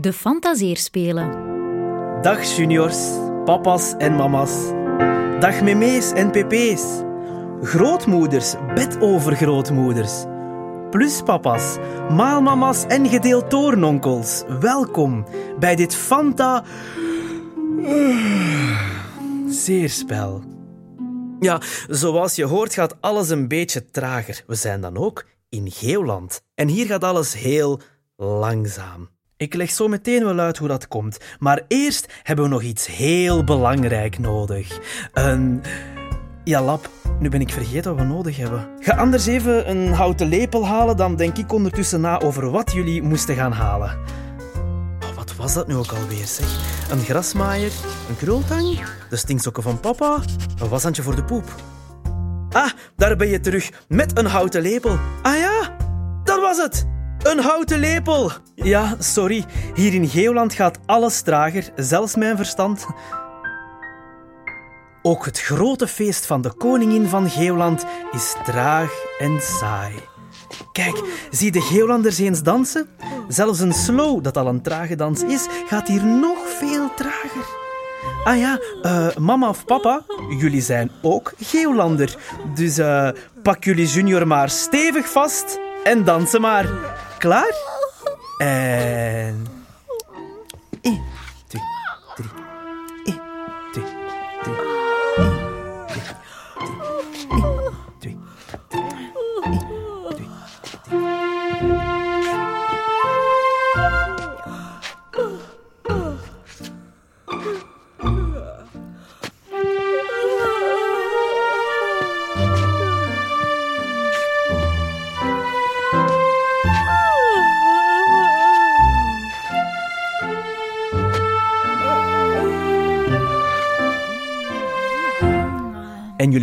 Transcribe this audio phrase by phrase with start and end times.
[0.00, 1.30] De Fantaseerspelen.
[2.22, 2.98] Dag juniors,
[3.44, 4.52] papa's en mama's.
[5.40, 6.84] Dag memees en pp's.
[7.62, 10.24] Grootmoeders, bedovergrootmoeders.
[10.90, 11.76] Pluspapa's,
[12.10, 14.42] maalmama's en gedeeltoornonkels.
[14.60, 15.26] Welkom
[15.58, 16.64] bij dit Fanta...
[19.48, 20.42] Zeerspel.
[21.40, 24.42] Ja, zoals je hoort gaat alles een beetje trager.
[24.46, 26.42] We zijn dan ook in Geeuwland.
[26.54, 27.80] En hier gaat alles heel
[28.16, 29.08] langzaam.
[29.38, 31.18] Ik leg zo meteen wel uit hoe dat komt.
[31.38, 34.78] Maar eerst hebben we nog iets heel belangrijk nodig.
[35.12, 35.62] Een...
[36.44, 36.90] Ja, lap.
[37.18, 38.68] Nu ben ik vergeten wat we nodig hebben.
[38.80, 43.02] Ga anders even een houten lepel halen, dan denk ik ondertussen na over wat jullie
[43.02, 43.98] moesten gaan halen.
[45.00, 46.46] Oh, wat was dat nu ook alweer, zeg?
[46.90, 47.72] Een grasmaaier,
[48.08, 50.18] een krultang, de stinksokken van papa,
[50.60, 51.54] een washandje voor de poep.
[52.50, 54.98] Ah, daar ben je terug, met een houten lepel.
[55.22, 55.76] Ah ja,
[56.24, 56.97] dat was het!
[57.22, 58.30] Een houten lepel!
[58.54, 59.44] Ja, sorry.
[59.74, 62.86] Hier in Geeuwland gaat alles trager, zelfs mijn verstand.
[65.02, 69.94] Ook het grote feest van de koningin van Geeuwland is traag en saai.
[70.72, 72.88] Kijk, zie de Geeuwlanders eens dansen?
[73.28, 77.56] Zelfs een slow, dat al een trage dans is, gaat hier nog veel trager.
[78.24, 80.02] Ah ja, eh, mama of papa,
[80.38, 82.16] jullie zijn ook Geeuwlander.
[82.54, 83.08] Dus eh,
[83.42, 86.66] pak jullie junior maar stevig vast en dansen maar.
[87.18, 87.54] Klaar?
[88.38, 89.46] En...
[90.82, 91.02] 1,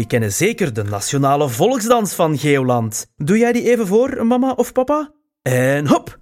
[0.05, 3.11] jullie kennen zeker de nationale volksdans van Geeuwland.
[3.16, 5.11] Doe jij die even voor, mama of papa?
[5.41, 6.17] En hop!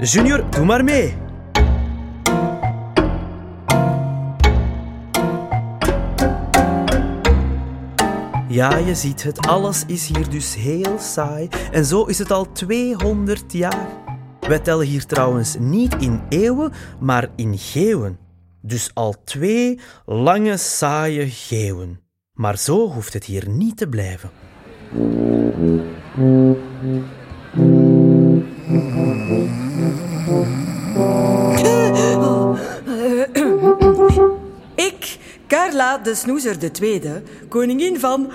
[0.00, 1.16] Junior, doe maar mee.
[8.48, 11.48] Ja, je ziet het, alles is hier dus heel saai.
[11.72, 13.88] En zo is het al 200 jaar.
[14.40, 18.29] Wij tellen hier trouwens niet in eeuwen, maar in geeuwen.
[18.62, 22.00] Dus al twee lange, saaie geeuwen.
[22.32, 24.30] Maar zo hoeft het hier niet te blijven.
[34.74, 38.32] Ik, Carla de Snoezer de Tweede, koningin van...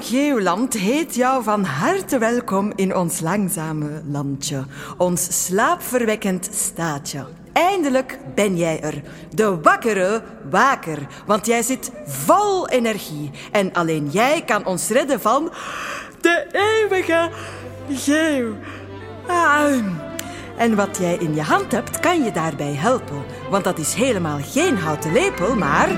[0.00, 4.64] Geeuwland heet jou van harte welkom in ons langzame landje.
[4.96, 7.26] Ons slaapverwekkend staatje.
[7.52, 9.02] Eindelijk ben jij er.
[9.34, 10.98] De wakkere waker.
[11.26, 13.30] Want jij zit vol energie.
[13.52, 15.52] En alleen jij kan ons redden van...
[16.20, 17.30] De eeuwige
[17.90, 18.54] geeuw.
[19.26, 19.74] Ah.
[20.56, 23.22] En wat jij in je hand hebt, kan je daarbij helpen.
[23.50, 25.88] Want dat is helemaal geen houten lepel, maar...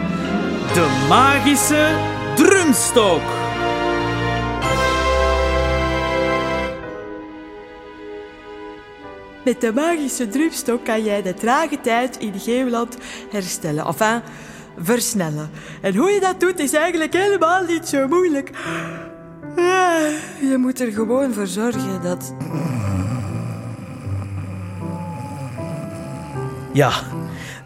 [0.73, 3.34] De magische drumstok.
[9.45, 12.97] Met de magische drumstok kan jij de trage tijd in Geeuwland
[13.31, 13.87] herstellen.
[13.87, 14.21] Enfin,
[14.79, 15.51] versnellen.
[15.81, 18.51] En hoe je dat doet is eigenlijk helemaal niet zo moeilijk.
[19.57, 19.65] Ah,
[20.41, 22.35] Je moet er gewoon voor zorgen dat...
[26.73, 26.93] Ja,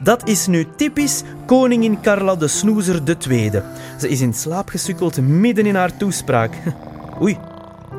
[0.02, 3.62] dat is nu typisch koningin Carla de Snoezer de Tweede.
[4.00, 6.52] Ze is in slaap gesukkeld midden in haar toespraak.
[7.22, 7.38] Oei,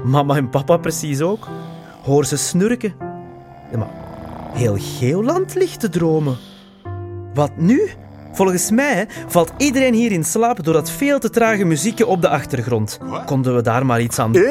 [0.03, 1.47] mama en papa precies ook.
[2.03, 3.08] Hoor ze snurken.
[3.71, 3.89] Ja, maar
[4.53, 6.37] heel Geeuwland ligt te dromen.
[7.33, 7.89] Wat nu?
[8.31, 12.29] Volgens mij valt iedereen hier in slaap door dat veel te trage muziekje op de
[12.29, 12.99] achtergrond.
[13.25, 14.43] Konden we daar maar iets aan doen?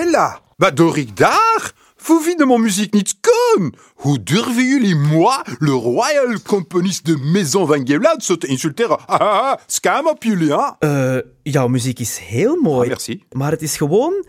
[0.56, 1.72] Wat doe ik daar?
[1.96, 3.74] Vous vinden mijn muziek niet schoon?
[3.94, 9.06] Hoe durven jullie moi, le royal componist de Maison van Geeuwland, zo te insulteren?
[9.06, 10.68] Ah, ah, ah, Scam op jullie, hè?
[10.78, 12.82] Eh, jouw muziek is heel mooi.
[12.82, 13.24] Ah, merci.
[13.32, 14.26] Maar het is gewoon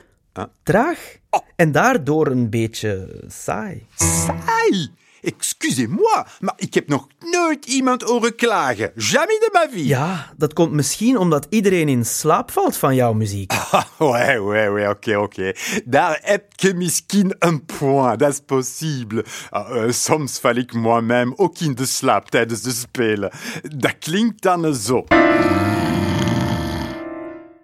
[0.63, 1.17] Traag.
[1.55, 3.87] En daardoor een beetje saai.
[3.95, 4.97] Saai!
[5.21, 8.91] Excusez-moi, maar ik heb nog nooit iemand horen klagen.
[8.95, 9.85] Jamais de ma vie.
[9.85, 13.51] Ja, dat komt misschien omdat iedereen in slaap valt van jouw muziek.
[13.51, 15.53] Ah, ouais, ouais, ouais, oké, oké.
[15.85, 19.25] Daar heb je misschien een point, dat is possible.
[19.49, 23.31] Ah, eh, soms val ik moi-même ook in de slaap tijdens de spelen.
[23.77, 25.03] Dat klinkt dan zo.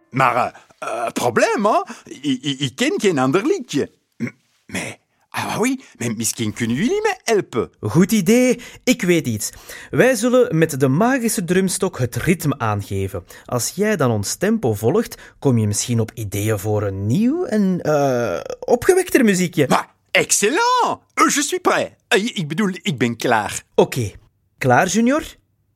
[0.10, 1.82] Maar Uh, probleem, hè?
[2.04, 3.92] Ik, ik, ik ken geen ander liedje.
[4.66, 4.98] Maar,
[5.30, 7.70] ah oui, maar misschien kunnen jullie me helpen.
[7.80, 9.50] Goed idee, ik weet iets.
[9.90, 13.26] Wij zullen met de magische drumstok het ritme aangeven.
[13.46, 17.82] Als jij dan ons tempo volgt, kom je misschien op ideeën voor een nieuw en
[17.82, 19.66] eh opgewekter muziekje.
[19.70, 21.00] Maar, excellent!
[21.16, 22.16] Uh, je suis prêt.
[22.16, 23.64] Uh, ik bedoel, ik ben klaar.
[23.76, 24.12] Oké,
[24.58, 25.24] klaar, Junior?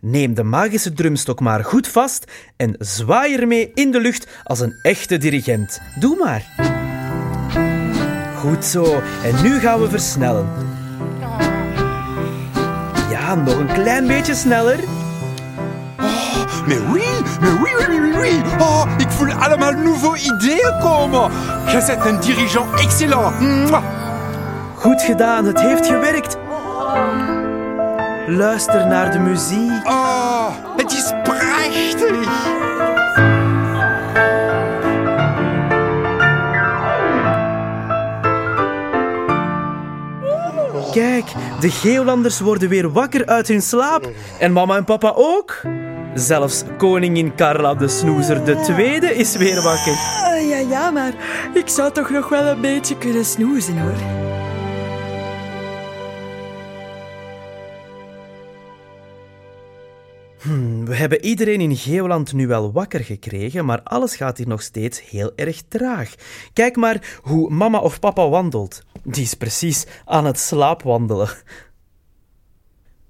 [0.02, 4.80] Neem de magische drumstok maar goed vast en zwaai ermee in de lucht als een
[4.82, 5.82] echte dirigent.
[6.00, 6.46] Doe maar.
[8.36, 10.48] Goed zo, en nu gaan we versnellen.
[13.10, 14.80] Ja, nog een klein beetje sneller.
[16.68, 17.04] Maar oui,
[17.42, 18.42] maar oui, oui, oui, oui, oui.
[18.60, 21.32] Oh, ik voel allemaal nouveaux ideeën komen.
[21.66, 23.34] Je bent een dirigent excellent.
[24.76, 26.39] Goed gedaan, het heeft gewerkt.
[28.30, 29.88] Luister naar de muziek.
[29.88, 32.28] Oh, het is prachtig.
[40.92, 41.26] Kijk,
[41.60, 44.10] de Geolanders worden weer wakker uit hun slaap.
[44.40, 45.62] En mama en papa ook.
[46.14, 49.94] Zelfs koningin Carla de Snoezer de Tweede is weer wakker.
[50.48, 51.14] Ja, ja, maar
[51.54, 54.19] ik zou toch nog wel een beetje kunnen snoezen, hoor.
[60.86, 65.10] We hebben iedereen in Geoland nu wel wakker gekregen, maar alles gaat hier nog steeds
[65.10, 66.14] heel erg traag.
[66.54, 68.84] Kijk maar hoe mama of papa wandelt.
[69.04, 71.30] Die is precies aan het slaapwandelen.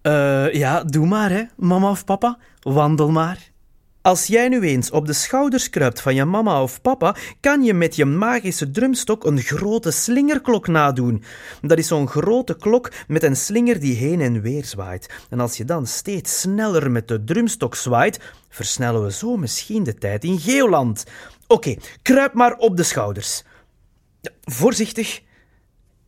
[0.02, 2.38] Eh, ja, doe maar, hè, mama of papa.
[2.60, 3.52] Wandel maar.
[4.02, 7.74] Als jij nu eens op de schouders kruipt van je mama of papa, kan je
[7.74, 11.24] met je magische drumstok een grote slingerklok nadoen.
[11.62, 15.10] Dat is zo'n grote klok met een slinger die heen en weer zwaait.
[15.30, 18.20] En als je dan steeds sneller met de drumstok zwaait,
[18.50, 21.04] versnellen we zo misschien de tijd in Geoland.
[21.48, 23.44] Oké, kruip maar op de schouders.
[24.42, 25.22] Voorzichtig.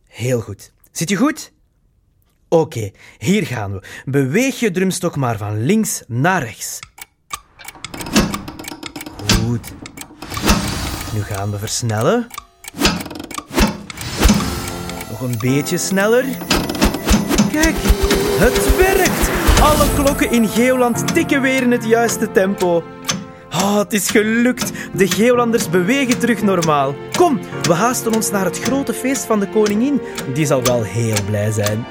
[0.08, 0.72] Heel goed.
[0.90, 1.52] Zit je goed?
[2.48, 3.82] Oké, hier gaan we.
[4.04, 6.78] Beweeg je drumstok maar van links naar rechts.
[11.12, 12.26] Nu gaan we versnellen.
[15.10, 16.24] Nog een beetje sneller.
[17.50, 17.74] Kijk,
[18.38, 19.30] het werkt!
[19.60, 22.82] Alle klokken in Geoland tikken weer in het juiste tempo.
[23.52, 24.72] Oh, het is gelukt.
[24.94, 26.94] De Geolanders bewegen terug normaal.
[27.16, 30.00] Kom, we haasten ons naar het grote feest van de koningin.
[30.34, 31.86] Die zal wel heel blij zijn.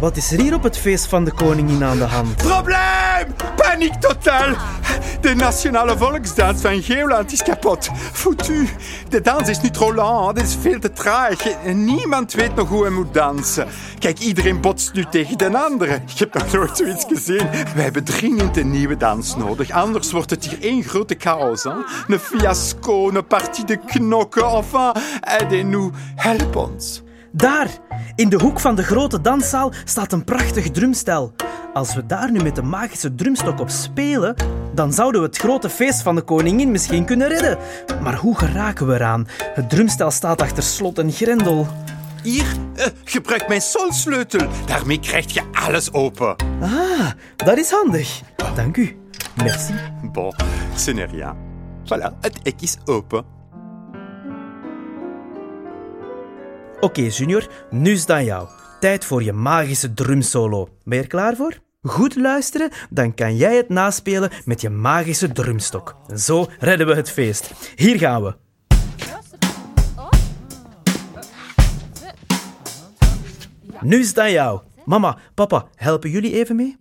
[0.00, 2.36] Wat is er hier op het feest van de koningin aan de hand?
[2.36, 3.34] Probleem!
[3.56, 4.54] Paniek totaal!
[5.20, 7.90] De nationale volksdans van Geoland is kapot.
[8.12, 8.68] Foutu.
[9.08, 10.32] De dans is nu trop lang.
[10.32, 11.64] Dit is veel te traag.
[11.74, 13.66] Niemand weet nog hoe hij moet dansen.
[13.98, 15.94] Kijk, iedereen botst nu tegen de andere.
[15.94, 17.48] Ik heb nog nooit zoiets gezien.
[17.74, 19.70] Wij hebben dringend een nieuwe dans nodig.
[19.70, 21.64] Anders wordt het hier één grote chaos.
[21.64, 24.44] Een fiasco, een partie de knokken.
[24.44, 25.92] Enfin, aidez-nous.
[26.14, 27.02] Help ons.
[27.32, 27.68] Daar,
[28.14, 31.32] in de hoek van de grote danszaal, staat een prachtig drumstel.
[31.72, 34.34] Als we daar nu met de magische drumstok op spelen,
[34.74, 37.58] dan zouden we het grote feest van de koningin misschien kunnen redden.
[38.02, 39.28] Maar hoe geraken we eraan?
[39.54, 41.66] Het drumstel staat achter slot en grendel.
[42.22, 44.48] Hier, eh, gebruik mijn solsleutel.
[44.66, 46.36] Daarmee krijg je alles open.
[46.60, 48.20] Ah, dat is handig.
[48.54, 48.96] Dank u.
[49.36, 49.72] Merci.
[50.12, 50.34] Bon,
[50.76, 51.34] ce n'est rien.
[51.84, 53.39] Voilà, het hek is open.
[56.80, 58.48] Oké, Junior, nu is het aan jou.
[58.80, 60.68] Tijd voor je magische drumsolo.
[60.84, 61.58] Ben je er klaar voor?
[61.82, 65.96] Goed luisteren, dan kan jij het naspelen met je magische drumstok.
[66.16, 67.50] Zo redden we het feest.
[67.76, 68.34] Hier gaan we.
[73.80, 74.60] Nu is het aan jou.
[74.84, 76.76] Mama, papa, helpen jullie even mee?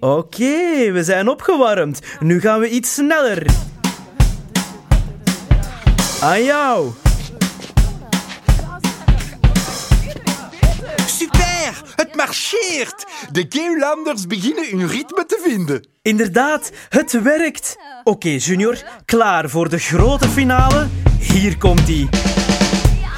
[0.00, 2.00] Oké, we zijn opgewarmd.
[2.20, 3.72] Nu gaan we iets sneller.
[6.24, 6.92] Aan jou.
[11.06, 13.06] Super, het marcheert.
[13.32, 15.86] De Geolanders beginnen hun ritme te vinden.
[16.02, 17.76] Inderdaad, het werkt.
[18.04, 20.86] Oké, Junior, klaar voor de grote finale?
[21.18, 22.08] Hier komt ie.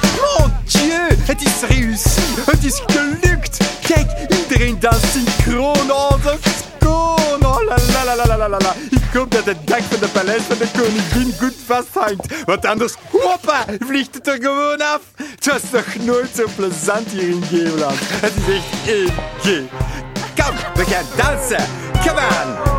[0.01, 2.21] Mon dieu, het is réussi.
[2.45, 3.57] Het is gelukt.
[3.81, 4.11] Kijk,
[4.41, 5.91] iedereen danst synchroon.
[5.91, 6.07] Oh.
[6.11, 6.66] Oh,
[7.67, 8.73] la la la la la la la.
[8.89, 12.43] Ik hoop dat het dak van de paleis van de koningin goed vasthangt.
[12.45, 15.01] Want anders, hoppa, vliegt het er gewoon af.
[15.15, 17.99] Het was toch nooit zo plezant hier in Geoland.
[17.99, 19.45] Het is echt één G.
[20.43, 21.65] Kom, we gaan dansen.
[22.05, 22.76] Come on,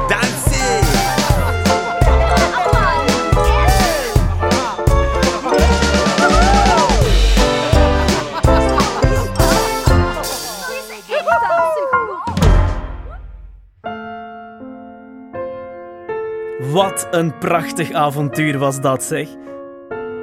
[16.59, 19.29] Wat een prachtig avontuur was dat, zeg.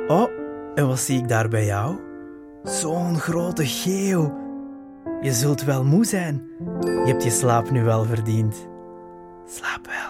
[0.07, 0.29] Oh,
[0.75, 1.99] en wat zie ik daar bij jou?
[2.63, 4.37] Zo'n grote geeuw.
[5.21, 6.49] Je zult wel moe zijn.
[6.81, 8.67] Je hebt je slaap nu wel verdiend.
[9.45, 10.04] Slaap wel.